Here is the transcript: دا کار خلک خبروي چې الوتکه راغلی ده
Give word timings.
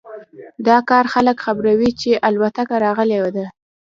دا 0.67 0.77
کار 0.89 1.05
خلک 1.13 1.37
خبروي 1.45 1.91
چې 2.01 2.11
الوتکه 2.27 2.75
راغلی 2.85 3.19
ده 3.35 3.45